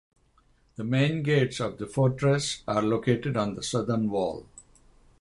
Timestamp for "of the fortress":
1.59-2.63